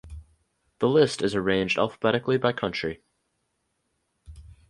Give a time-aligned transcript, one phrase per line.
[0.79, 3.03] The list is arranged alphabetically by country.